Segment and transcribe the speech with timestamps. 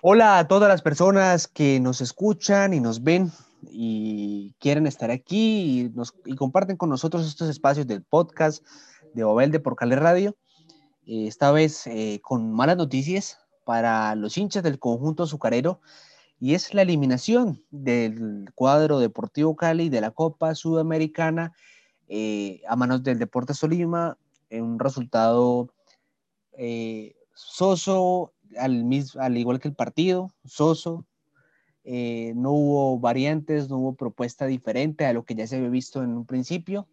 [0.00, 3.30] Hola a todas las personas que nos escuchan y nos ven
[3.70, 8.64] y quieren estar aquí y, nos, y comparten con nosotros estos espacios del podcast
[9.12, 10.36] de Obel de Porcale Radio.
[11.06, 15.80] Eh, esta vez eh, con malas noticias para los hinchas del conjunto azucarero
[16.40, 21.52] y es la eliminación del cuadro Deportivo Cali de la Copa Sudamericana
[22.08, 24.16] eh, a manos del Deportes Tolima
[24.48, 25.68] en un resultado
[27.34, 31.06] soso, al, mismo, al igual que el partido, soso.
[31.84, 36.10] no hubo variantes, no hubo propuesta diferente a lo que ya se había visto en
[36.16, 36.88] un principio,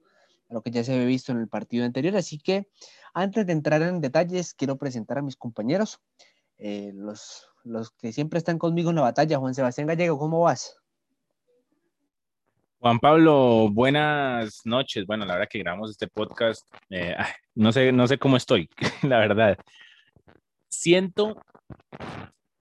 [0.50, 2.16] a lo que ya se había visto en el partido anterior.
[2.16, 2.68] Así que
[3.14, 6.00] antes de entrar en detalles, quiero presentar a mis compañeros,
[6.58, 9.38] eh, los, los que siempre están conmigo en la batalla.
[9.38, 10.78] Juan Sebastián Gallego, ¿cómo vas?
[12.80, 15.06] Juan Pablo, buenas noches.
[15.06, 17.16] Bueno, la verdad que grabamos este podcast, eh,
[17.56, 18.70] no, sé, no sé cómo estoy,
[19.04, 19.58] la verdad.
[20.70, 21.42] Siento,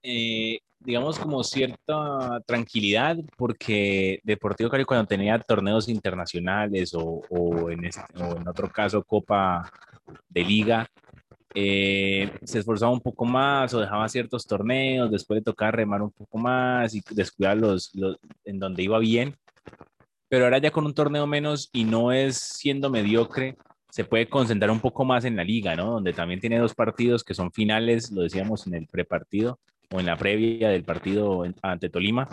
[0.03, 7.85] eh, digamos, como cierta tranquilidad porque Deportivo Cali cuando tenía torneos internacionales o, o, en,
[7.85, 9.71] este, o en otro caso Copa
[10.29, 10.89] de liga,
[11.55, 16.13] eh, se esforzaba un poco más o dejaba ciertos torneos, después de tocar remar un
[16.13, 19.37] poco más y descuidar los, los, en donde iba bien.
[20.29, 23.57] Pero ahora ya con un torneo menos y no es siendo mediocre,
[23.91, 25.93] se puede concentrar un poco más en la liga, ¿no?
[25.93, 29.59] Donde también tiene dos partidos que son finales, lo decíamos en el prepartido
[29.93, 32.29] o en la previa del partido ante Tolima.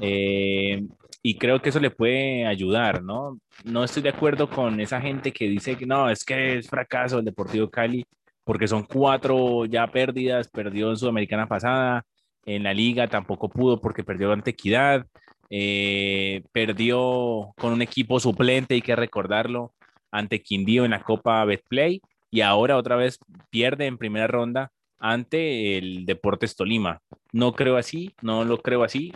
[0.00, 0.86] Eh,
[1.22, 3.38] y creo que eso le puede ayudar, ¿no?
[3.64, 7.18] No estoy de acuerdo con esa gente que dice que no, es que es fracaso
[7.18, 8.04] el Deportivo Cali,
[8.44, 12.04] porque son cuatro ya pérdidas, perdió en Sudamericana pasada,
[12.46, 15.06] en la liga tampoco pudo porque perdió ante Equidad,
[15.50, 19.74] eh, perdió con un equipo suplente, hay que recordarlo,
[20.10, 23.18] ante Quindío en la Copa Betplay, y ahora otra vez
[23.50, 27.00] pierde en primera ronda ante el Deportes Tolima.
[27.32, 29.12] No creo así, no lo creo así.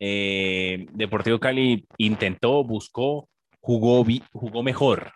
[0.00, 3.28] Eh, Deportivo Cali intentó, buscó,
[3.60, 5.12] jugó, jugó mejor.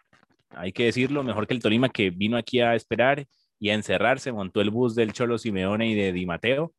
[0.50, 3.26] Hay que decirlo, mejor que el Tolima que vino aquí a esperar
[3.60, 6.72] y a encerrarse, montó el bus del Cholo Simeone y de Di Mateo,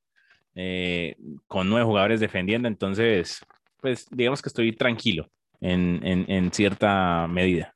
[0.56, 1.16] eh,
[1.48, 2.68] con nueve jugadores defendiendo.
[2.68, 3.42] Entonces,
[3.82, 5.30] pues digamos que estoy tranquilo
[5.62, 7.74] en, en, en cierta medida.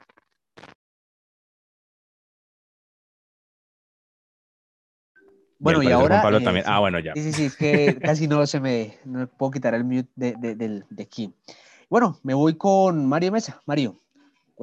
[5.64, 6.22] Bueno, y, ahora.
[6.22, 6.66] Pablo eh, también.
[6.68, 7.14] Ah, bueno, ya.
[7.14, 8.98] Sí, sí, sí, es que casi no se me.
[9.06, 11.34] No puedo quitar el mute de, de, de, de aquí.
[11.90, 13.62] Bueno, me voy con Mario Mesa.
[13.66, 14.02] Mario,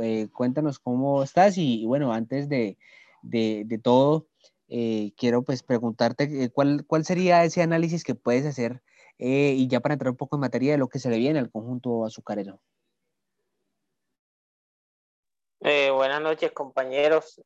[0.02, 2.76] eh, cuéntanos cómo estás y, y bueno, antes de,
[3.22, 4.26] de todo,
[4.68, 8.82] eh, quiero pues preguntarte cuál, cuál sería ese análisis que puedes hacer
[9.18, 11.38] eh, y ya para entrar un poco en materia de lo que se le viene
[11.38, 12.60] al conjunto azucarero.
[15.60, 17.40] buenas noches, compañeros.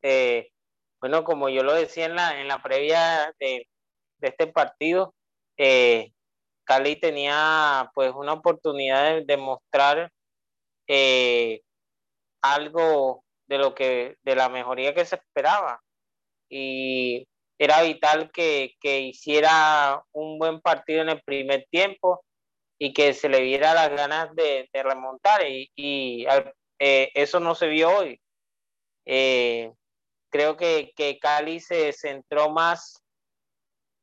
[1.05, 3.69] Bueno, como yo lo decía en la, en la previa de,
[4.21, 5.15] de este partido,
[5.59, 6.13] eh,
[6.65, 10.11] Cali tenía pues una oportunidad de, de mostrar
[10.87, 11.61] eh,
[12.41, 15.79] algo de lo que, de la mejoría que se esperaba.
[16.49, 17.29] Y
[17.59, 22.25] era vital que, que hiciera un buen partido en el primer tiempo
[22.79, 26.25] y que se le viera las ganas de, de remontar y, y
[26.79, 28.19] eh, eso no se vio hoy.
[29.05, 29.71] Eh,
[30.35, 33.05] creo que, que Cali se centró más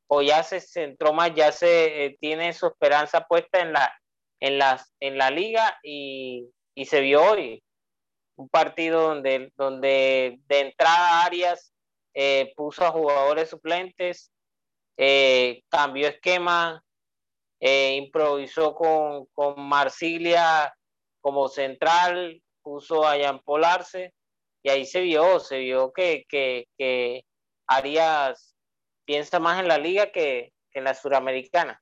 [0.06, 3.94] o ya se centró más, ya se eh, tiene su esperanza puesta en la,
[4.40, 7.62] en las, en la liga y, y, se vio hoy
[8.36, 11.74] un partido donde, donde de entrada Arias
[12.14, 14.32] eh, puso a jugadores suplentes,
[14.96, 16.82] eh, cambió esquema,
[17.60, 20.74] eh, improvisó con, con Marsilia
[21.20, 24.14] como central, puso a Jan Polarse
[24.62, 27.24] y ahí se vio, se vio que, que,
[27.66, 28.54] Arias
[29.04, 31.80] piensa más en la liga que, que en la suramericana.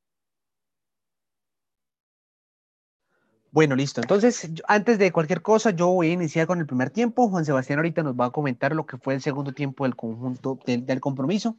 [3.51, 4.01] Bueno, listo.
[4.01, 7.29] Entonces, antes de cualquier cosa, yo voy a iniciar con el primer tiempo.
[7.29, 10.61] Juan Sebastián ahorita nos va a comentar lo que fue el segundo tiempo del conjunto
[10.65, 11.57] del, del compromiso.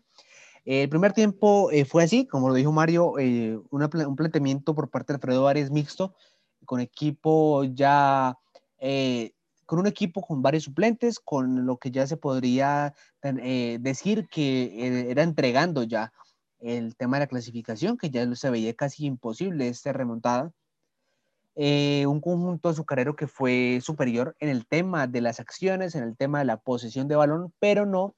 [0.64, 5.12] El primer tiempo eh, fue así, como lo dijo Mario, eh, un planteamiento por parte
[5.12, 6.14] de Alfredo Arias mixto,
[6.66, 8.38] con equipo ya
[8.78, 9.34] eh,
[9.72, 14.64] con un equipo con varios suplentes, con lo que ya se podría eh, decir que
[14.64, 16.12] eh, era entregando ya
[16.60, 20.52] el tema de la clasificación, que ya se veía casi imposible esta remontada.
[21.56, 26.18] Eh, un conjunto azucarero que fue superior en el tema de las acciones, en el
[26.18, 28.14] tema de la posesión de balón, pero no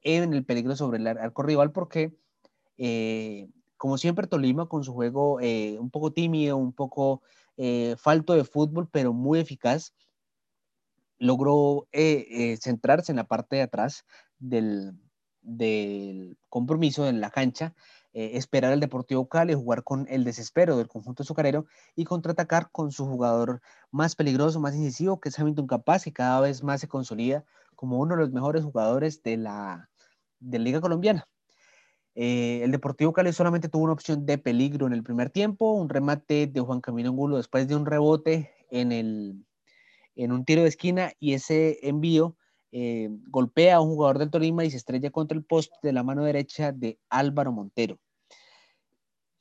[0.00, 2.16] en el peligro sobre el arco rival, porque
[2.78, 7.20] eh, como siempre Tolima con su juego eh, un poco tímido, un poco
[7.98, 9.92] falto de fútbol, pero muy eficaz,
[11.20, 14.04] logró eh, eh, centrarse en la parte de atrás
[14.38, 14.96] del,
[16.48, 17.74] compromiso en la cancha
[18.12, 22.90] eh, esperar al Deportivo Cali, jugar con el desespero del conjunto azucarero y contraatacar con
[22.90, 26.88] su jugador más peligroso, más incisivo, que es Hamilton Capaz, que cada vez más se
[26.88, 27.44] consolida
[27.76, 29.88] como uno de los mejores jugadores de la,
[30.40, 31.28] Liga Colombiana.
[32.14, 36.46] El Deportivo Cali solamente tuvo una opción de peligro en el primer tiempo, un remate
[36.46, 39.44] de Juan Camilo Angulo después de un rebote en, el,
[40.14, 42.36] en un tiro de esquina y ese envío
[42.72, 46.04] eh, golpea a un jugador del Tolima y se estrella contra el poste de la
[46.04, 47.98] mano derecha de Álvaro Montero.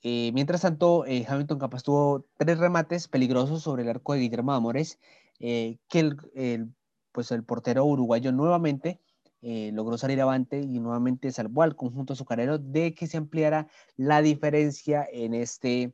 [0.01, 4.53] Eh, mientras tanto, eh, Hamilton Capaz tuvo tres remates peligrosos sobre el arco de Guillermo
[4.53, 4.99] Amores,
[5.39, 6.73] que el,
[7.13, 8.99] pues el portero uruguayo nuevamente
[9.41, 15.07] logró salir avante y nuevamente salvó al conjunto azucarero de que se ampliara la diferencia
[15.09, 15.93] en este,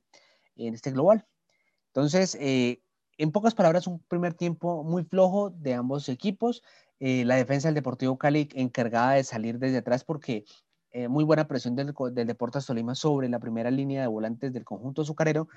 [0.56, 1.28] en este global.
[1.94, 2.36] Entonces,
[3.18, 6.64] en pocas palabras, un primer tiempo muy flojo de ambos equipos.
[7.00, 10.46] Eh, la defensa del Deportivo Cali encargada de salir desde atrás porque
[10.92, 14.64] eh, muy buena presión del, del Deportes Tolima sobre la primera línea de volantes del
[14.64, 15.48] conjunto azucarero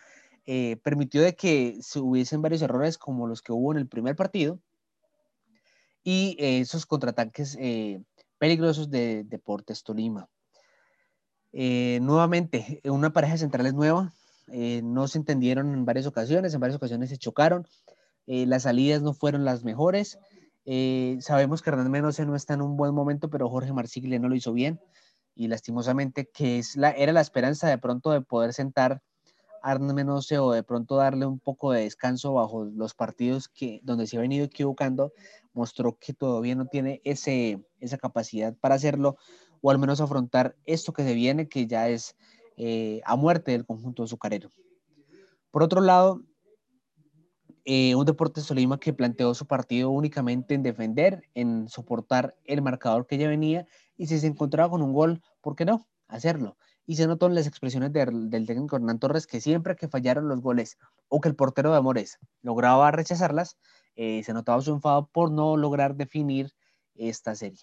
[0.47, 4.17] eh, permitió de que se hubiesen varios errores como los que hubo en el primer
[4.17, 4.61] partido
[6.03, 7.59] y esos contraataques
[8.39, 10.29] peligrosos de Deportes Tolima.
[11.53, 14.15] nuevamente, una pareja central es nueva,
[14.51, 17.67] no se entendieron en varias ocasiones, en varias ocasiones se chocaron,
[18.27, 20.19] las salidas no fueron las mejores,
[20.71, 24.29] eh, sabemos que Hernán Menose no está en un buen momento, pero Jorge Marsigle no
[24.29, 24.79] lo hizo bien
[25.35, 29.01] y lastimosamente que es la, era la esperanza de pronto de poder sentar
[29.63, 33.81] a Hernán Menose o de pronto darle un poco de descanso bajo los partidos que,
[33.83, 35.15] donde se ha venido equivocando,
[35.55, 39.17] mostró que todavía no tiene ese, esa capacidad para hacerlo
[39.63, 42.15] o al menos afrontar esto que se viene, que ya es
[42.59, 44.51] eh, a muerte del conjunto azucarero.
[45.53, 46.23] Por otro lado,
[47.65, 53.07] eh, un Deportes Tolima que planteó su partido únicamente en defender, en soportar el marcador
[53.07, 53.67] que ya venía
[53.97, 55.87] y si se encontraba con un gol, ¿por qué no?
[56.09, 56.57] Hacerlo.
[56.85, 60.41] Y se notó en las expresiones del técnico Hernán Torres que siempre que fallaron los
[60.41, 60.79] goles
[61.09, 63.57] o que el portero de Amores lograba rechazarlas,
[63.95, 66.53] eh, se notaba su enfado por no lograr definir
[66.97, 67.61] esta serie.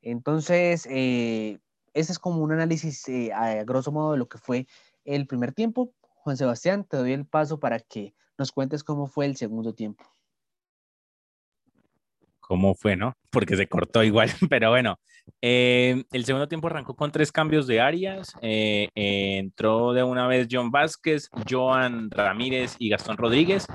[0.00, 1.58] Entonces, eh,
[1.96, 3.04] ese es como un análisis
[3.34, 4.66] a grosso modo de lo que fue
[5.06, 5.94] el primer tiempo.
[6.00, 10.04] Juan Sebastián, te doy el paso para que nos cuentes cómo fue el segundo tiempo.
[12.38, 13.14] ¿Cómo fue, no?
[13.30, 14.98] Porque se cortó igual, pero bueno.
[15.42, 18.32] Eh, el segundo tiempo arrancó con tres cambios de áreas.
[18.42, 23.66] Eh, entró de una vez John Vázquez, Joan Ramírez y Gastón Rodríguez.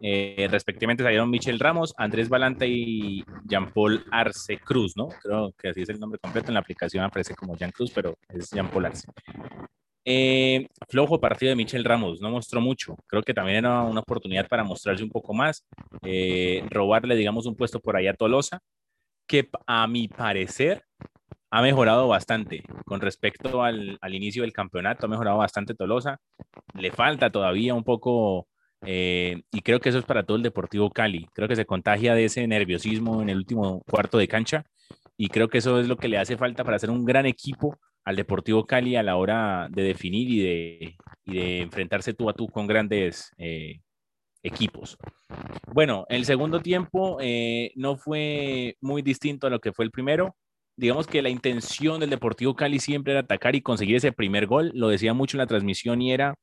[0.00, 5.08] Eh, respectivamente salieron Michel Ramos, Andrés Balanta y Jean-Paul Arce Cruz, ¿no?
[5.22, 6.48] Creo que así es el nombre completo.
[6.48, 9.08] En la aplicación aparece como Jean Cruz, pero es Jean-Paul Arce.
[10.90, 12.96] Flojo partido de Michel Ramos, no mostró mucho.
[13.06, 15.64] Creo que también era una oportunidad para mostrarse un poco más,
[16.68, 18.60] robarle, digamos, un puesto por allá a Tolosa,
[19.26, 20.84] que a mi parecer
[21.50, 26.18] ha mejorado bastante con respecto al, inicio del campeonato, ha mejorado bastante Tolosa.
[26.74, 28.48] Le falta todavía un poco,
[28.82, 31.28] eh, y creo que eso es para todo el Deportivo Cali.
[31.32, 34.64] Creo que se contagia de ese nerviosismo en el último cuarto de cancha,
[35.16, 37.78] y creo que eso es lo que le hace falta para ser un gran equipo
[38.04, 42.48] al Deportivo Cali a la hora de definir y de, de enfrentarse tú a tú
[42.48, 43.80] con grandes eh,
[44.44, 44.96] equipos.
[45.72, 50.36] Bueno, el segundo tiempo eh, no fue muy distinto a lo que fue el primero.
[50.76, 54.70] Digamos que la intención del Deportivo Cali siempre era atacar y conseguir ese primer gol.
[54.74, 56.34] Lo decía mucho en la transmisión y era,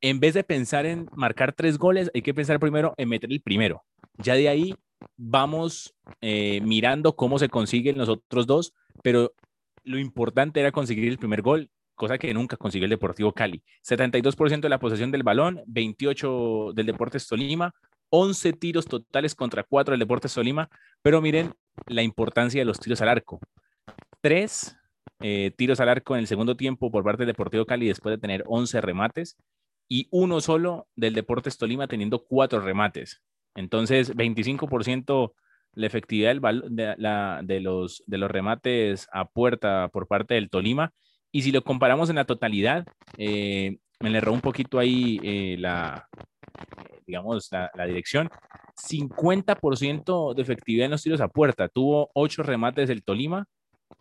[0.00, 3.40] en vez de pensar en marcar tres goles, hay que pensar primero en meter el
[3.40, 3.82] primero.
[4.18, 4.74] Ya de ahí
[5.16, 9.32] vamos eh, mirando cómo se consiguen los otros dos, pero
[9.84, 13.62] lo importante era conseguir el primer gol, cosa que nunca consiguió el Deportivo Cali.
[13.82, 17.74] 72% de la posesión del balón, 28 del Deportes Tolima,
[18.10, 20.68] 11 tiros totales contra 4 del Deportes Tolima,
[21.02, 21.54] pero miren
[21.86, 23.40] la importancia de los tiros al arco.
[24.20, 24.76] Tres
[25.20, 28.20] eh, tiros al arco en el segundo tiempo por parte del Deportivo Cali después de
[28.20, 29.36] tener 11 remates
[29.88, 33.22] y uno solo del Deportes Tolima teniendo cuatro remates.
[33.54, 35.32] Entonces, 25%
[35.74, 36.36] la efectividad
[36.70, 40.92] de, los, de los remates a puerta por parte del Tolima.
[41.34, 42.86] Y si lo comparamos en la totalidad,
[43.18, 46.08] eh, me le un poquito ahí eh, la,
[47.08, 48.30] digamos, la, dirección.
[48.76, 51.68] 50% de efectividad en los tiros a puerta.
[51.68, 53.46] Tuvo ocho remates del Tolima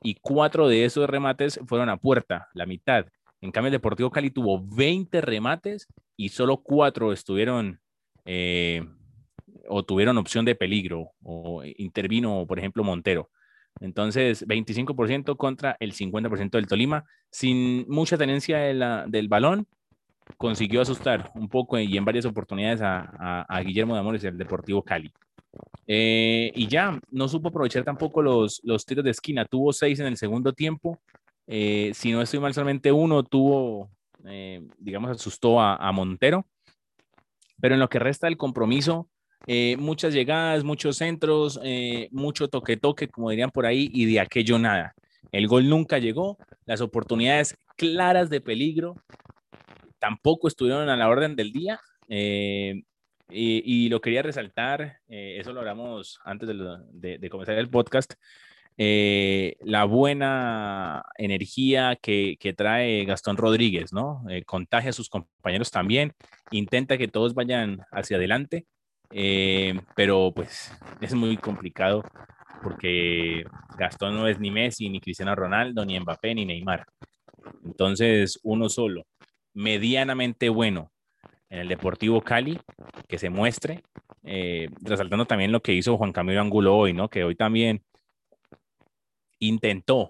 [0.03, 3.07] y cuatro de esos remates fueron a puerta, la mitad.
[3.41, 7.79] En cambio, el Deportivo Cali tuvo 20 remates y solo cuatro estuvieron
[8.25, 8.85] eh,
[9.67, 13.31] o tuvieron opción de peligro o intervino, por ejemplo, Montero.
[13.83, 19.67] Entonces, 25% contra el 50% del Tolima, sin mucha tenencia del balón,
[20.37, 25.11] consiguió asustar un poco y en varias oportunidades a, Guillermo de Amores, el Deportivo Cali.
[25.85, 30.17] Eh, y ya, no supo aprovechar tampoco los, tiros de esquina, tuvo seis en el
[30.17, 30.99] segundo tiempo,
[31.45, 33.89] Eh, si no estoy mal, solamente uno tuvo,
[34.25, 36.45] eh, digamos, asustó a, Montero.
[37.59, 39.09] Pero en lo que resta del compromiso,
[39.47, 41.59] eh, muchas llegadas, muchos centros,
[42.11, 44.93] mucho toque-toque, como dirían por ahí, y de aquello nada.
[45.31, 48.95] El gol nunca llegó, las oportunidades claras de peligro
[49.99, 51.79] tampoco estuvieron a la orden del día.
[53.35, 58.13] Y, lo quería resaltar, eso lo hablamos antes de comenzar el podcast,
[58.77, 64.23] eh, la buena energía que, trae Gastón Rodríguez, ¿no?
[64.29, 66.13] Eh, contagia a sus compañeros también,
[66.51, 68.65] intenta que todos vayan hacia adelante,
[69.13, 72.03] eh, pero pues es muy complicado
[72.61, 73.43] porque
[73.77, 76.85] Gastón no es ni Messi, ni Cristiano Ronaldo, ni Mbappé, ni Neymar.
[77.65, 79.03] Entonces, uno solo,
[79.53, 80.91] medianamente bueno
[81.49, 82.59] en el Deportivo Cali,
[83.07, 83.83] que se muestre,
[84.81, 87.09] resaltando también lo que hizo Juan Camilo Angulo hoy, ¿no?
[87.09, 87.83] Que hoy también
[89.39, 90.09] intentó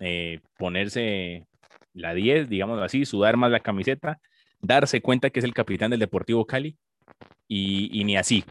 [0.00, 1.46] eh, ponerse
[1.92, 4.20] la 10, digamos así, sudar más la camiseta,
[4.60, 6.76] darse cuenta que es el capitán del Deportivo Cali
[7.48, 8.44] y, ni así,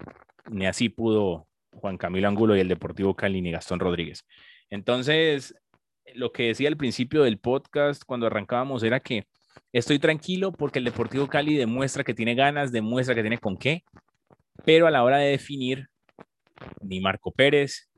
[0.50, 4.26] ni así pudo Juan Camilo Angulo y el Deportivo Cali ni Gastón Rodríguez.
[4.70, 5.56] Entonces,
[6.16, 9.28] lo que decía al principio del podcast cuando arrancábamos era que
[9.72, 13.84] estoy tranquilo porque el Deportivo Cali demuestra que tiene ganas, demuestra que tiene con qué,
[14.66, 15.88] pero a la hora de definir,
[16.82, 17.90] ni Marco Pérez,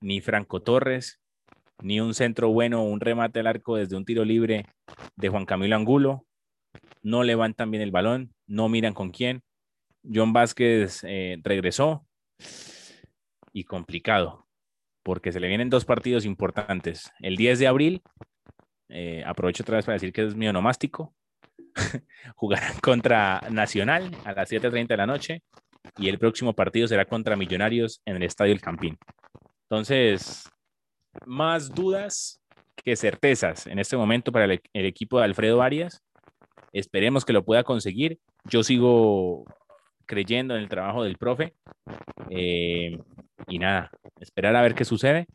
[0.00, 1.20] ni Franco Torres,
[1.82, 4.66] ni un centro bueno, un remate al arco desde un tiro libre
[5.16, 6.26] de Juan Camilo Angulo.
[7.02, 9.42] No levantan bien el balón, no miran con quién.
[10.02, 12.06] John Vázquez eh, regresó
[13.52, 14.46] y complicado,
[15.02, 17.10] porque se le vienen dos partidos importantes.
[17.20, 18.02] El 10 de abril,
[18.88, 21.14] eh, aprovecho otra vez para decir que es mi onomástico,
[22.36, 25.42] jugarán contra Nacional a las 7.30 de la noche
[25.98, 28.98] y el próximo partido será contra Millonarios en el Estadio El Campín.
[29.68, 30.48] Entonces,
[31.26, 32.40] más dudas
[32.76, 36.02] que certezas en este momento para el, equipo de Alfredo Arias.
[36.72, 38.18] Esperemos que lo pueda conseguir.
[38.44, 39.44] Yo sigo
[40.10, 41.54] creyendo en el trabajo del profe.
[42.30, 42.98] Eh,
[43.46, 45.28] y nada, esperar a ver qué sucede.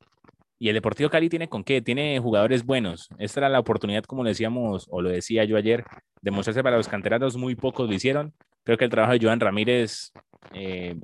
[0.59, 3.07] Y el Deportivo Cali tiene con qué, tiene jugadores buenos.
[3.17, 5.85] Esta era la oportunidad, como decíamos, o lo decía yo ayer,
[6.21, 7.37] de mostrarse para los canteranos.
[7.37, 8.33] Muy pocos lo hicieron.
[8.65, 10.11] Creo que el trabajo de Joan Ramírez
[10.53, 10.99] eh,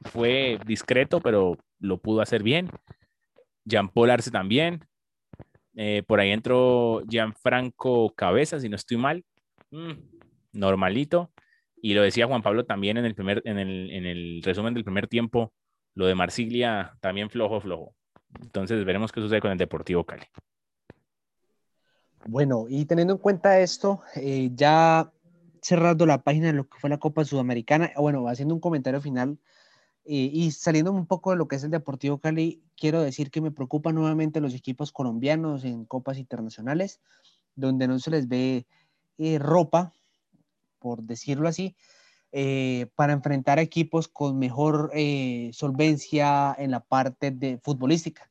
[0.00, 2.70] fue discreto, pero lo pudo hacer bien.
[3.66, 4.80] Jean Paul Arce también.
[5.76, 9.24] Eh, por ahí entró Gianfranco Cabeza, si no estoy mal.
[9.70, 9.92] Mm,
[10.54, 11.30] normalito.
[11.82, 14.84] Y lo decía Juan Pablo también en el, primer, en el, en el resumen del
[14.84, 15.52] primer tiempo.
[15.94, 17.94] Lo de Marsiglia también flojo, flojo.
[18.40, 20.26] Entonces veremos qué sucede con el Deportivo Cali.
[22.26, 25.10] Bueno, y teniendo en cuenta esto, eh, ya
[25.62, 29.38] cerrando la página de lo que fue la Copa Sudamericana, bueno, haciendo un comentario final
[30.12, 33.52] y saliendo un poco de lo que es el Deportivo Cali, quiero decir que me
[33.52, 37.00] preocupan nuevamente los equipos colombianos en copas internacionales,
[37.54, 38.66] donde no se les ve
[39.18, 39.92] eh, ropa,
[40.80, 41.76] por decirlo así,
[42.32, 48.30] eh, para enfrentar equipos con mejor eh, solvencia en la parte de futbolística.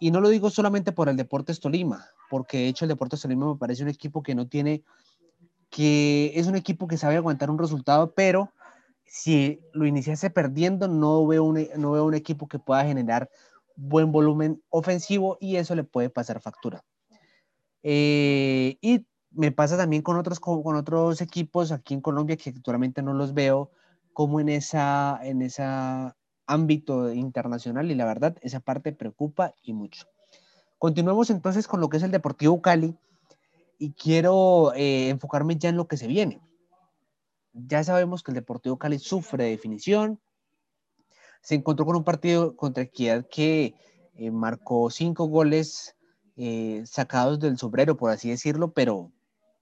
[0.00, 3.52] Y no lo digo solamente por el Deportes Tolima, porque de hecho el Deportes Tolima
[3.52, 4.82] me parece un equipo que no tiene,
[5.70, 8.52] que es un equipo que sabe aguantar un resultado, pero
[9.06, 13.28] si lo iniciase perdiendo, no veo un, no veo un equipo que pueda generar
[13.76, 16.84] buen volumen ofensivo y eso le puede pasar factura.
[17.82, 23.02] Eh, y me pasa también con otros, con, otros equipos aquí en Colombia que actualmente
[23.02, 23.70] no los veo
[24.12, 25.62] como en esa, en ese
[26.46, 30.06] ámbito internacional y la verdad esa parte preocupa y mucho.
[30.78, 32.96] Continuemos entonces con lo que es el Deportivo Cali
[33.78, 36.40] y quiero eh, enfocarme ya en lo que se viene
[37.52, 40.20] ya sabemos que el Deportivo Cali sufre de definición.
[41.42, 43.74] Se encontró con un partido contra Equidad que
[44.14, 45.96] eh, marcó cinco goles
[46.36, 49.10] eh, sacados del sombrero, por así decirlo, pero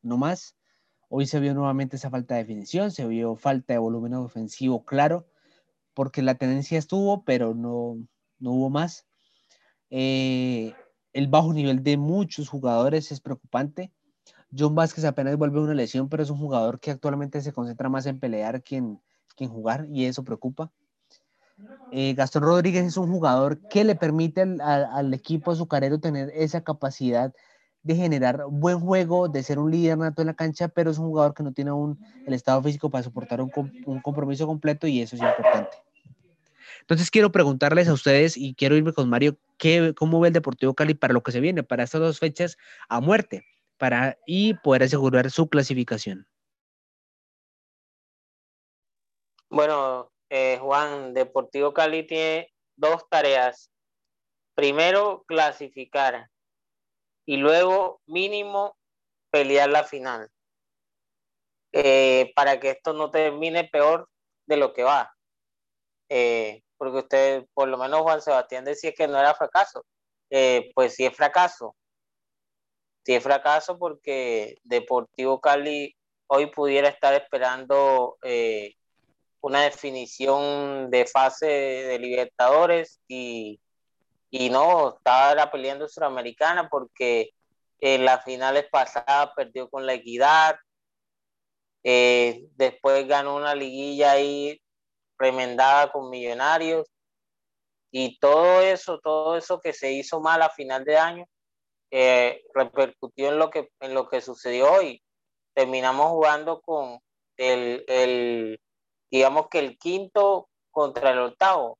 [0.03, 0.57] no más.
[1.09, 5.27] Hoy se vio nuevamente esa falta de definición, se vio falta de volumen ofensivo claro,
[5.95, 7.99] porque la tendencia estuvo, pero no,
[8.39, 9.07] no hubo más.
[9.91, 10.73] Eh,
[11.13, 13.93] el bajo nivel de muchos jugadores es preocupante.
[14.57, 18.07] John Vázquez apenas vuelve una lesión, pero es un jugador que actualmente se concentra más
[18.07, 19.01] en pelear que en,
[19.49, 20.71] jugar y eso preocupa.
[21.93, 27.33] Eh, Gastón Rodríguez es un jugador que le permite al, equipo azucarero tener esa capacidad
[27.83, 31.07] de generar buen juego, de ser un líder nato en la cancha, pero es un
[31.07, 33.51] jugador que no tiene un, el estado físico para soportar un,
[34.03, 35.79] compromiso completo y eso es importante.
[36.81, 40.75] Entonces quiero preguntarles a ustedes y quiero irme con Mario, ¿qué, ¿cómo ve el Deportivo
[40.75, 42.57] Cali para lo que se viene, para estas dos fechas
[42.89, 43.45] a muerte?
[43.81, 46.29] para y poder asegurar su clasificación.
[49.49, 53.71] Bueno, eh, Juan, Deportivo Cali tiene dos tareas.
[54.55, 56.29] Primero, clasificar.
[57.27, 58.77] Y luego mínimo
[59.31, 60.31] pelear la final.
[61.73, 64.09] Eh, para que esto no termine peor
[64.47, 65.15] de lo que va.
[66.09, 69.85] Eh, porque usted, por lo menos Juan Sebastián decía que no era fracaso.
[70.31, 71.77] Eh, pues sí es fracaso.
[73.05, 75.97] Sí es fracaso porque Deportivo Cali
[76.27, 78.17] hoy pudiera estar esperando
[79.41, 83.61] una definición de fase de Libertadores y,
[84.31, 87.31] y no, estaba peleando Suramericana porque
[87.81, 90.57] en las finales pasadas perdió con la Equidad,
[91.83, 94.61] eh, después ganó una liguilla ahí
[95.19, 96.87] remendada con Millonarios
[97.91, 101.25] y todo eso, todo eso que se hizo mal a final de año
[101.91, 105.03] eh, repercutió en lo que en lo que sucedió hoy.
[105.55, 107.01] Terminamos jugando con
[107.37, 108.61] el, el
[109.11, 111.79] digamos que el quinto contra el octavo.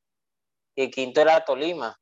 [0.77, 1.97] El quinto era Tolima.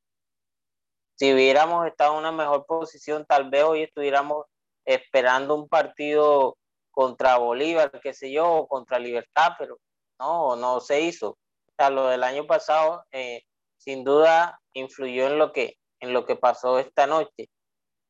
[1.18, 4.46] Si hubiéramos estado en una mejor posición, tal vez hoy estuviéramos
[4.84, 6.56] esperando un partido
[6.90, 9.78] contra Bolívar, qué sé yo, o contra Libertad, pero
[10.18, 11.38] no, no se hizo.
[11.78, 13.42] Lo del año pasado eh,
[13.76, 17.48] sin duda influyó en lo que en lo que pasó esta noche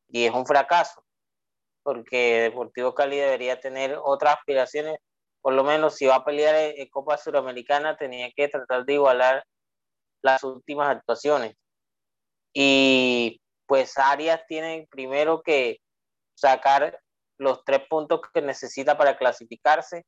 [0.07, 1.03] y es un fracaso
[1.83, 4.97] porque Deportivo Cali debería tener otras aspiraciones
[5.41, 9.45] por lo menos si va a pelear en, Copa Suramericana, tenía que tratar de igualar
[10.21, 11.55] las últimas actuaciones.
[12.61, 15.79] Y pues Arias tiene primero que
[16.35, 16.99] sacar
[17.37, 20.05] los tres puntos que necesita para clasificarse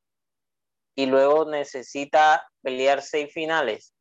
[0.94, 3.94] y luego necesita pelear seis finales,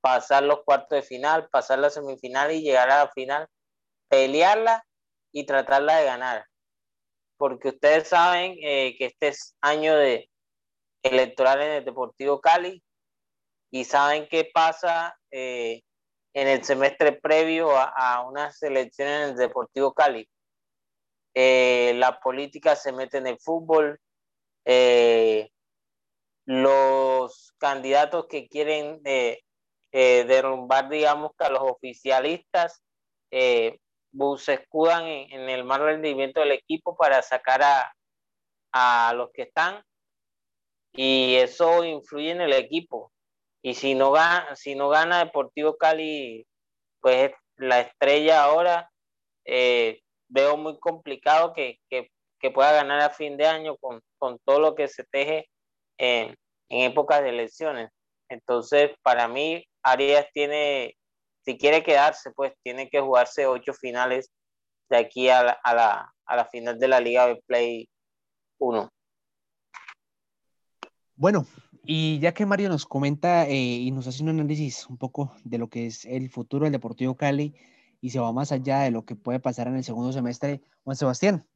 [0.00, 3.48] pasar los cuartos de final, pasar la semifinal y llegar a la final,
[4.08, 4.84] pelearla
[5.32, 6.46] y tratarla de ganar.
[7.36, 10.30] Porque ustedes saben eh, que este es año de
[11.02, 12.80] electoral en el Deportivo Cali
[13.72, 15.82] y saben qué pasa eh,
[16.40, 20.28] en el semestre previo a, unas elecciones en el Deportivo Cali.
[21.34, 24.00] Eh, la política se mete en el fútbol,
[26.44, 29.02] los candidatos que quieren
[29.92, 32.82] derrumbar, digamos, que a los oficialistas
[33.30, 33.80] se
[34.54, 37.92] escudan en, el mal rendimiento del equipo para sacar a,
[38.72, 39.82] a los que están
[40.92, 43.12] y eso influye en el equipo.
[43.62, 46.46] Y si no gana, si no gana Deportivo Cali,
[47.00, 48.90] pues la estrella ahora,
[49.44, 54.38] eh, veo muy complicado que, que, que, pueda ganar a fin de año con, con
[54.44, 55.48] todo lo que se teje
[55.98, 56.36] en,
[56.68, 57.90] épocas de elecciones.
[58.28, 60.94] Entonces, para mí, Arias tiene
[61.44, 64.30] si quiere quedarse, pues tiene que jugarse ocho finales
[64.90, 67.88] de aquí a la, a la, a la final de la Liga de Play
[68.58, 68.90] 1.
[71.16, 71.46] Bueno,
[71.90, 75.56] y ya que Mario nos comenta eh, y nos hace un análisis un poco de
[75.56, 77.54] lo que es el futuro del Deportivo Cali
[78.02, 80.96] y se va más allá de lo que puede pasar en el segundo semestre, Juan
[80.96, 81.46] Sebastián,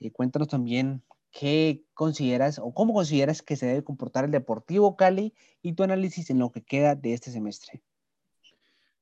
[0.00, 5.32] eh, cuéntanos también qué consideras o cómo consideras que se debe comportar el Deportivo Cali
[5.62, 7.82] y tu análisis en lo que queda de este semestre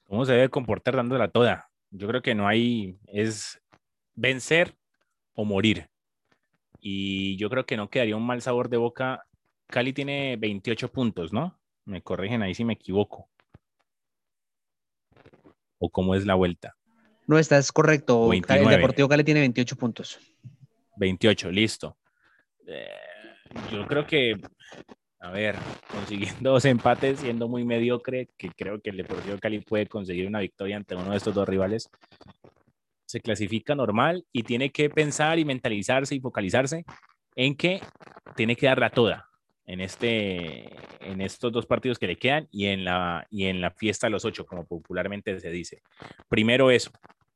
[0.06, 1.70] cómo se debe comportar dándola toda.
[1.90, 3.60] Yo creo que no hay, es
[4.14, 4.76] vencer
[5.34, 5.88] o morir.
[6.80, 9.24] Y yo creo que no quedaría un mal sabor de boca.
[9.66, 11.58] Cali tiene 28 puntos, ¿no?
[11.84, 13.28] Me corrigen ahí si me equivoco.
[15.78, 16.76] ¿O cómo es la vuelta?
[17.26, 18.32] No, estás correcto.
[18.32, 20.18] El Deportivo Cali tiene 28 puntos.
[20.96, 21.96] 28, listo.
[22.66, 22.88] Eh,
[23.70, 24.36] yo creo que
[25.20, 25.56] a ver,
[25.90, 30.40] consiguiendo dos empates, siendo muy mediocre, que creo que el Deportivo Cali puede conseguir una
[30.40, 31.90] victoria ante uno de estos dos rivales,
[33.06, 36.84] se clasifica normal y tiene que pensar y mentalizarse y focalizarse
[37.34, 37.80] en que
[38.34, 39.25] tiene que darla toda
[39.66, 40.66] en, este,
[41.00, 44.12] en estos dos partidos que le quedan y en, la, y en la fiesta de
[44.12, 45.82] los ocho, como popularmente se dice.
[46.28, 46.92] Primero eso,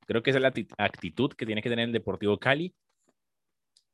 [0.06, 2.74] creo que esa es la actitud que tiene que tener el Deportivo Cali.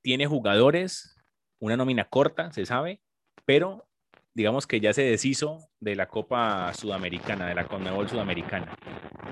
[0.03, 1.17] Tiene jugadores,
[1.59, 3.01] una nómina corta, se sabe,
[3.45, 3.89] pero
[4.35, 8.77] digamos que ya se deshizo de la Copa Sudamericana, de la Conmebol Sudamericana.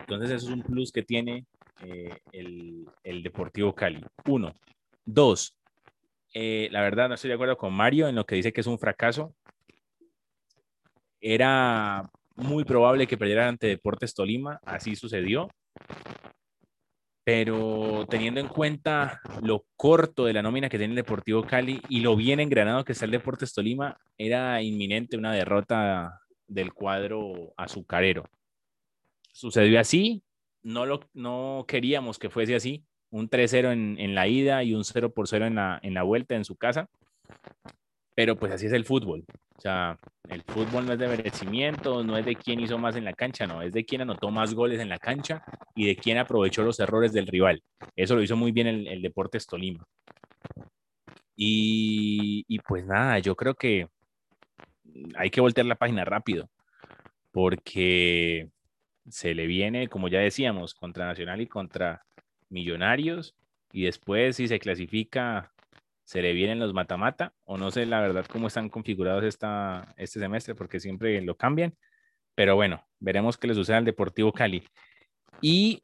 [0.01, 1.45] Entonces eso es un plus que tiene
[1.83, 4.03] eh, el, el, Deportivo Cali.
[4.27, 4.55] Uno.
[5.05, 5.59] Dos.
[6.35, 8.67] Eh, la verdad no estoy de acuerdo con Mario en lo que dice que es
[8.67, 9.35] un fracaso.
[11.21, 15.49] Era muy probable que perdiera ante Deportes Tolima, así sucedió
[17.25, 22.01] pero teniendo en cuenta lo corto de la nómina que tiene el Deportivo Cali y
[22.01, 28.25] lo bien engranado que está el Deportes Tolima, era inminente una derrota del cuadro azucarero.
[29.33, 30.23] Sucedió así,
[30.63, 34.85] no, lo, no queríamos que fuese así, un 3-0 en, en, la ida y un
[34.85, 36.89] 0 por 0 en la, en la vuelta en su casa,
[38.17, 39.25] pero pues así es el fútbol.
[39.57, 39.97] O sea,
[40.29, 43.47] el fútbol no es de merecimiento, no es de quién hizo más en la cancha,
[43.47, 45.45] no, es de quién anotó más goles en la cancha
[45.77, 47.63] y de quién aprovechó los errores del rival.
[47.95, 49.87] Eso lo hizo muy bien el, el Deportes Tolima.
[51.37, 53.87] Y, y pues nada, yo creo que
[55.15, 56.51] hay que voltear la página rápido,
[57.31, 58.51] porque
[59.09, 62.05] se le viene, como ya decíamos, contra Nacional y contra
[62.55, 63.35] Millonarios,
[63.73, 65.53] y después si se clasifica
[66.05, 70.21] se le vienen los mata-mata, o no sé la verdad cómo están configurados esta, este
[70.21, 71.75] semestre, porque siempre lo cambian.
[72.35, 74.63] Pero bueno, veremos qué le sucede al Deportivo Cali.
[75.41, 75.81] Y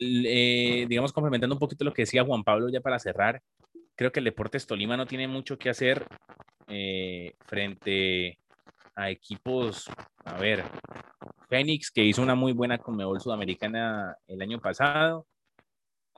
[0.00, 3.42] eh, digamos, complementando un poquito lo que decía Juan Pablo ya para cerrar,
[3.94, 6.06] creo que el Deportes Tolima no tiene mucho que hacer
[6.68, 8.38] eh, frente
[8.94, 9.88] a equipos,
[10.24, 10.64] a ver,
[11.48, 15.26] Fénix, que hizo una muy buena Conmebol Sudamericana el año pasado,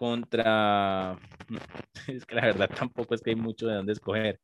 [0.02, 1.16] contra,
[2.08, 4.40] es que la verdad tampoco es que hay mucho de dónde escoger.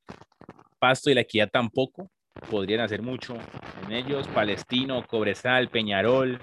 [0.79, 2.13] Pasto y la Equidad tampoco
[2.49, 3.37] podrían hacer mucho
[3.85, 4.29] en ellos.
[4.29, 6.41] Palestino, Cobresal, Peñarol,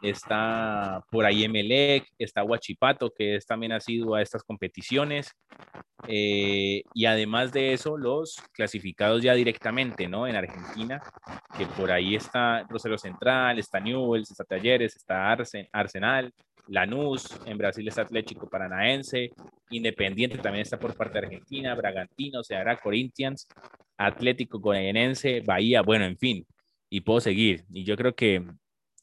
[0.00, 5.32] está por ahí Emelec, está Huachipato, que es, también ha sido a estas competiciones.
[6.06, 10.28] Eh, y además de eso, los clasificados ya directamente, ¿no?
[10.28, 11.02] En Argentina,
[11.58, 15.32] que por ahí está Rosario Central, está Newells, está Talleres, está
[15.72, 16.32] Arsenal,
[16.68, 19.30] Lanús, en Brasil está Atlético Paranaense,
[19.70, 23.48] Independiente también está por parte de Argentina, Bragantino, Ceará, Corinthians,
[23.96, 26.46] Atlético Goianense, Bahía, bueno, en fin,
[26.90, 27.64] y puedo seguir.
[27.72, 28.44] Y yo creo que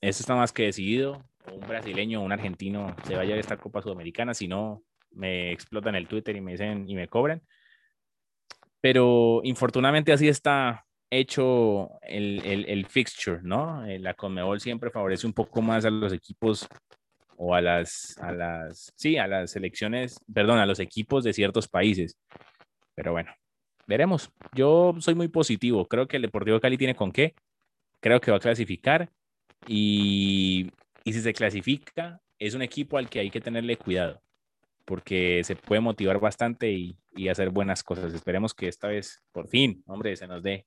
[0.01, 1.23] eso está más que decidido.
[1.51, 5.95] Un brasileño o un argentino se vaya a esta Copa Sudamericana, si no me explotan
[5.95, 7.41] el Twitter y me dicen y me cobran.
[8.81, 13.85] Pero infortunadamente así está hecho el, el, el fixture, ¿no?
[13.85, 16.67] Eh, la Conmebol siempre favorece un poco más a los equipos
[17.37, 21.67] o a las, a las, sí, a las selecciones, perdón, a los equipos de ciertos
[21.67, 22.17] países.
[22.95, 23.31] Pero bueno,
[23.87, 24.31] veremos.
[24.53, 25.87] Yo soy muy positivo.
[25.87, 27.33] Creo que el Deportivo Cali tiene con qué.
[27.99, 29.09] Creo que va a clasificar.
[29.67, 30.71] Y,
[31.03, 34.21] y si se clasifica, es un equipo al que hay que tenerle cuidado.
[34.85, 38.13] Porque se puede motivar bastante y, y hacer buenas cosas.
[38.13, 40.65] Esperemos que esta vez, por fin, hombre, se nos dé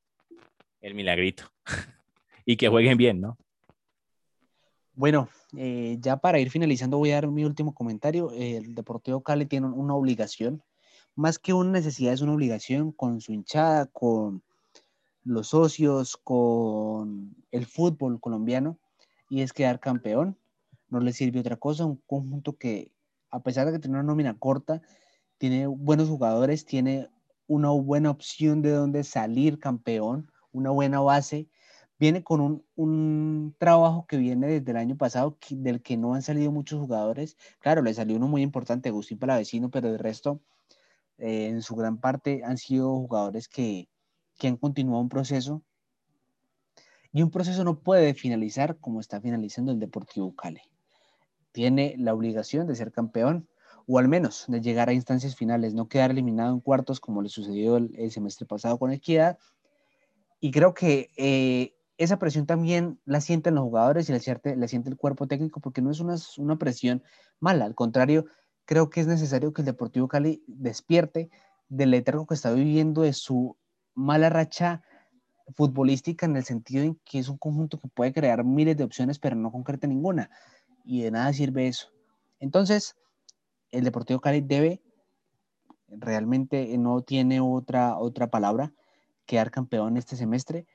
[0.81, 1.45] el milagrito.
[2.47, 3.37] y que jueguen bien, ¿no?
[4.97, 8.31] Bueno, eh, ya para ir finalizando voy a dar mi último comentario.
[8.33, 10.63] El Deportivo Cali tiene una obligación,
[11.15, 14.43] más que una necesidad, es una obligación con su hinchada, con
[15.23, 18.79] los socios, con el fútbol colombiano,
[19.29, 20.39] y es quedar campeón.
[20.89, 22.91] No le sirve otra cosa, un conjunto que,
[23.31, 24.81] a pesar de que tiene una nómina corta,
[25.37, 27.11] tiene buenos jugadores, tiene
[27.47, 31.51] una buena opción de dónde salir campeón, una buena base
[31.99, 36.23] viene con un, un, trabajo que viene desde el año pasado, del que no han
[36.23, 37.37] salido muchos jugadores.
[37.61, 40.41] Claro, le salió uno muy importante, Agustín Palavecino, pero el resto,
[41.19, 43.89] eh, en su gran parte, han sido jugadores que,
[44.39, 45.63] que han continuado un proceso.
[47.13, 50.61] Y un proceso no puede finalizar como está finalizando el Deportivo Cali.
[51.53, 53.49] Tiene la obligación de ser campeón,
[53.87, 57.31] o al menos de llegar a instancias finales, no quedar eliminado en cuartos como le
[57.31, 59.39] sucedió el, el semestre pasado con Equidad.
[60.41, 64.69] Y creo que eh, esa presión también la sienten los jugadores y la siente, la
[64.69, 67.03] siente el cuerpo técnico porque no es una, una presión
[67.41, 68.27] mala, al contrario,
[68.65, 71.31] creo que es necesario que el Deportivo Cali despierte
[71.69, 73.57] del letargo que está viviendo de su
[73.95, 74.83] mala racha
[75.55, 79.19] futbolística en el sentido en que es un conjunto que puede crear miles de opciones
[79.19, 80.31] pero no concreta ninguna.
[80.85, 81.89] Y de nada sirve eso.
[82.41, 82.97] Entonces,
[83.71, 84.83] el Deportivo Cali debe
[85.89, 88.73] realmente no tiene otra otra palabra
[89.25, 90.67] quedar campeón este semestre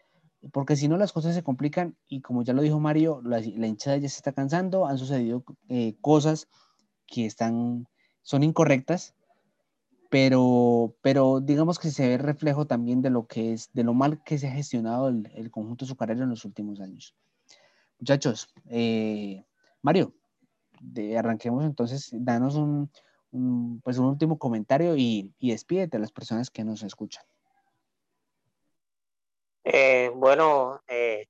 [0.52, 3.98] porque si no las cosas se complican y como ya lo dijo Mario, la, hinchada
[3.98, 6.48] ya se está cansando, han sucedido eh, cosas
[7.06, 7.88] que están,
[8.24, 9.14] son incorrectas,
[10.10, 14.24] pero, pero digamos que se ve reflejo también de lo que es, de lo mal
[14.24, 17.16] que se ha gestionado el, el conjunto azucarero en los últimos años.
[18.00, 19.46] Muchachos, eh,
[19.82, 20.16] Mario,
[21.18, 22.90] arranquemos entonces, danos un,
[23.32, 27.24] un, pues un último comentario y, y despídete a las personas que nos escuchan.
[29.64, 31.28] Eh, bueno, eh,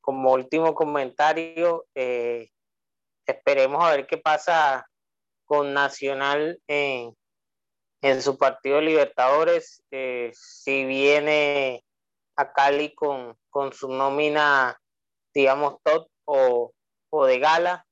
[0.00, 2.48] como último comentario, eh,
[3.26, 4.86] esperemos a ver qué pasa
[5.44, 7.16] con Nacional en,
[8.02, 9.82] en su partido de Libertadores.
[10.32, 11.84] si viene
[12.36, 14.78] a Cali con, con su nómina,
[15.34, 16.72] digamos, top o,
[17.10, 17.84] o de gala,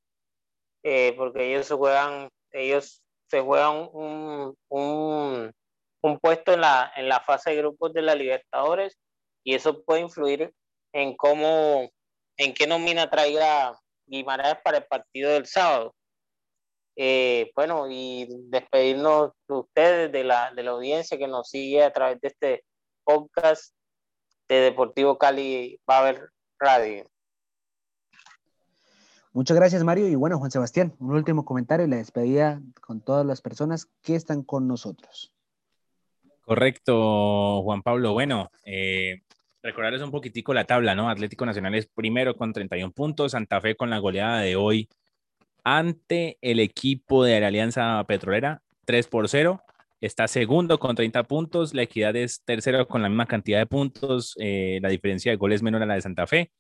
[1.17, 5.53] porque ellos se juegan, ellos se juegan un, un,
[6.03, 8.99] un puesto en la, en la fase de grupos de la Libertadores
[9.45, 10.53] y eso puede influir
[10.93, 11.91] en cómo,
[12.37, 15.95] en qué nómina traiga Guimaraes para el partido del sábado.
[16.97, 21.93] Eh, bueno, y despedirnos de ustedes, de la, de la audiencia que nos sigue a
[21.93, 22.65] través de este
[23.05, 23.73] podcast.
[24.49, 27.09] de Deportivo Cali haber radio.
[29.33, 30.09] Muchas gracias, Mario.
[30.09, 34.17] Y bueno, Juan Sebastián, un último comentario y la despedida con todas las personas que
[34.17, 35.33] están con nosotros.
[36.51, 38.13] Correcto, Juan Pablo.
[38.13, 39.21] Bueno, eh,
[39.63, 41.09] recordarles un poquitico la tabla, ¿no?
[41.09, 44.89] Atlético Nacional es primero con 31 puntos, Santa Fe con la goleada de hoy
[45.63, 49.63] ante el equipo de la Alianza Petrolera, 3 por 0.
[50.01, 54.35] Está segundo con 30 puntos, la Equidad es tercero con la misma cantidad de puntos,
[54.41, 56.51] eh, la diferencia de goles menor a la de Santa Fe.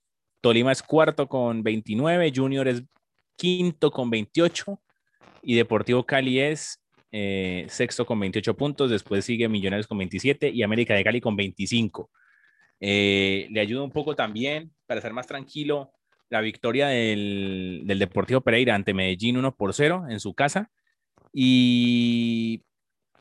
[0.40, 2.84] Tolima es cuarto con 29, Junior es
[3.34, 4.80] quinto con 28
[5.42, 6.80] y Deportivo Cali es
[7.12, 11.36] eh, sexto con 28 puntos, después sigue Millonarios con 27 y América de Cali con
[11.36, 12.10] 25.
[12.80, 15.92] Eh, le ayuda un poco también, para ser más tranquilo,
[16.30, 20.70] la victoria del, Deportivo Pereira ante Medellín 1 por 0 en su casa.
[21.32, 22.62] ¿Y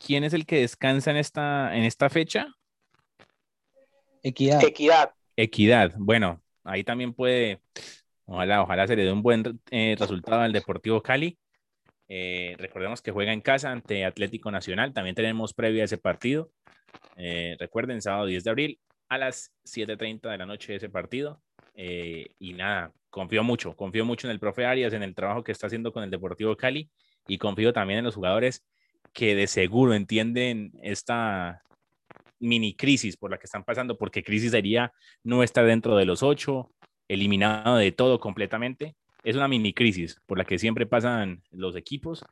[0.04, 2.54] quién es el que descansa en esta, en esta fecha?
[4.22, 4.62] Equidad.
[4.62, 5.14] Equidad.
[5.36, 5.94] Equidad.
[5.96, 7.60] Bueno, ahí también puede,
[8.26, 11.38] ojalá, ojalá se le dé un buen eh, resultado al Deportivo Cali.
[12.12, 14.92] Eh, recordemos que juega en casa ante Atlético Nacional.
[14.92, 16.50] También tenemos previa ese partido.
[17.16, 21.40] Eh, recuerden, sábado 10 de abril a las 7.30 de la noche ese partido.
[21.76, 25.52] Eh, y nada, confío mucho, confío mucho en el profe Arias, en el trabajo que
[25.52, 26.90] está haciendo con el Deportivo Cali
[27.28, 28.66] y confío también en los jugadores
[29.12, 31.62] que de seguro entienden esta
[32.40, 34.92] mini crisis por la que están pasando, porque crisis sería
[35.22, 36.72] no estar dentro de los ocho,
[37.06, 42.24] eliminado de todo completamente, es una mini crisis por la que siempre pasan los equipos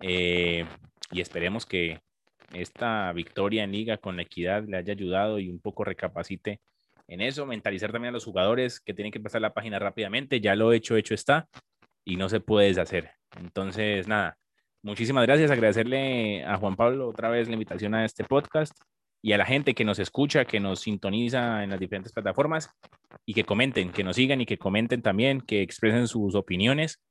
[0.00, 0.64] eh,
[1.10, 2.00] y esperemos que
[2.52, 6.60] esta victoria en liga con la equidad le haya ayudado y un poco recapacite
[7.08, 10.56] en eso, mentalizar también a los jugadores que tienen que pasar la página rápidamente, ya
[10.56, 11.48] lo hecho, hecho está
[12.04, 13.12] y no se puede deshacer.
[13.38, 14.36] Entonces, nada,
[14.82, 18.76] muchísimas gracias, agradecerle a Juan Pablo otra vez la invitación a este podcast
[19.22, 22.70] y a la gente que nos escucha, que nos sintoniza en las diferentes plataformas
[23.24, 27.02] y que comenten, que nos sigan y que comenten también, que expresen sus opiniones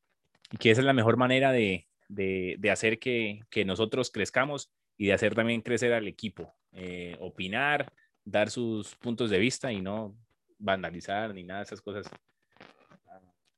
[0.52, 5.08] y que esa es la mejor manera de, de, hacer que, que, nosotros crezcamos y
[5.08, 6.56] de hacer también crecer al equipo.
[6.72, 7.91] Eh, opinar,
[8.24, 10.15] dar sus puntos de vista y no
[10.58, 12.10] vandalizar ni nada de esas cosas.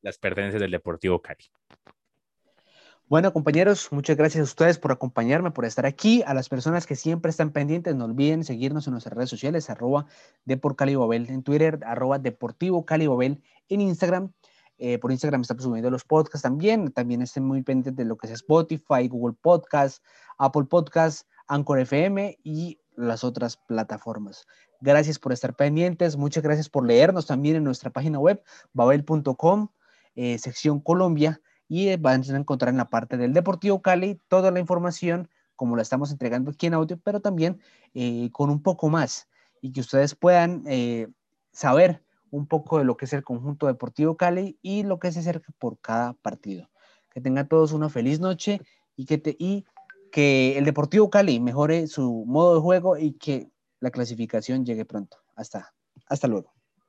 [0.01, 1.45] Las pertenencias del Deportivo Cali.
[3.09, 6.23] Bueno, compañeros, muchas gracias a ustedes por acompañarme, por estar aquí.
[6.27, 10.07] A las personas que siempre están pendientes, no olviden seguirnos en nuestras redes sociales, arroba
[10.43, 14.33] Deporcalibabel en Twitter, arroba Deportivo Calibabel en Instagram.
[14.77, 16.91] Eh, por Instagram estamos subiendo los podcasts también.
[16.91, 20.01] También estén muy pendientes de lo que es Spotify, Google Podcasts,
[20.37, 24.45] Apple Podcasts, Anchor FM y las otras plataformas.
[24.81, 26.17] Gracias por estar pendientes.
[26.17, 28.43] Muchas gracias por leernos también en nuestra página web,
[28.73, 29.69] babel.com,
[30.15, 34.60] eh, sección Colombia y van a encontrar en la parte del Deportivo Cali toda la
[34.60, 37.60] información como la estamos entregando aquí en audio, pero también
[37.93, 39.27] eh, con un poco más
[39.62, 41.08] y que ustedes puedan eh,
[41.51, 45.19] saber un poco de lo que es el conjunto Deportivo Cali y lo que se
[45.19, 46.69] acerca por cada partido.
[47.10, 48.62] Que tengan todos una feliz noche
[48.95, 49.65] y que, te, y
[50.12, 53.49] que el Deportivo Cali mejore su modo de juego y que
[53.80, 55.17] la clasificación llegue pronto.
[55.36, 55.73] Hasta,
[56.08, 56.56] hasta luego.